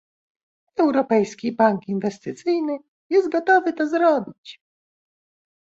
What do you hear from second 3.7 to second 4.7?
to zrobić